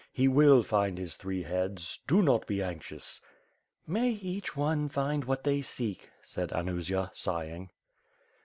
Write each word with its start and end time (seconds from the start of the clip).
He 0.11 0.27
will 0.27 0.63
find 0.63 0.97
his 0.97 1.15
three 1.15 1.43
heads. 1.43 1.99
Do 2.07 2.23
not 2.23 2.47
be 2.47 2.59
anxious." 2.59 3.21
"May 3.85 4.09
each 4.09 4.57
one 4.57 4.89
find 4.89 5.23
what 5.25 5.43
they 5.43 5.61
seek," 5.61 6.09
said 6.23 6.49
Anusia, 6.51 7.11
sighing. 7.13 7.69